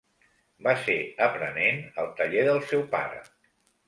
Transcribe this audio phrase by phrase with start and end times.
[0.67, 0.95] Va ser
[1.25, 3.21] aprenent al taller del seu pare.